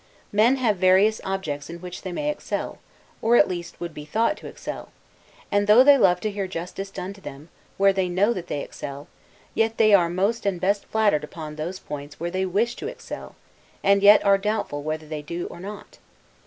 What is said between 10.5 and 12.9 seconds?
best flattered upon those points where they wish to